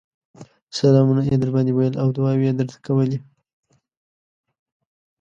[0.77, 3.19] سلامونه يې درباندې ويل او دعاوې يې درته کولې